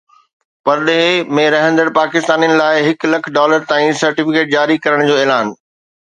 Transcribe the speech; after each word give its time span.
پرڏيهه 0.67 1.19
۾ 1.39 1.43
رهندڙ 1.55 1.85
پاڪستانين 1.97 2.55
لاءِ 2.61 2.81
هڪ 2.89 3.07
لک 3.13 3.31
ڊالرن 3.37 3.69
تائين 3.75 3.93
سرٽيفڪيٽ 4.01 4.53
جاري 4.57 4.81
ڪرڻ 4.89 5.07
جو 5.13 5.21
اعلان 5.21 5.55